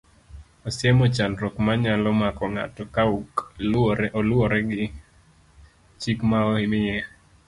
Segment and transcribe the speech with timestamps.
[0.69, 3.33] Osiemo chandruok manyalo mako ng'ato ka ok
[4.19, 4.85] oluwore gi
[6.01, 6.97] chik ma omiye.